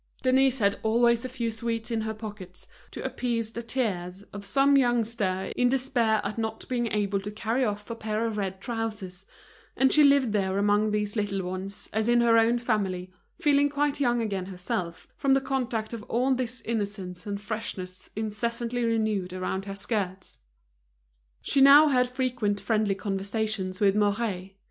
[0.23, 4.75] Denise had always a few sweets in her pockets, to appease the tears of some
[4.75, 9.27] youngster in despair at not being able to carry off a pair of red trousers;
[9.77, 13.99] and she lived there amongst these little ones as in her own family, feeling quite
[13.99, 19.65] young again herself from the contact of all this innocence and freshness incessantly renewed around
[19.65, 20.39] her skirts.
[21.43, 24.55] She now had frequent friendly conversations with Mouret.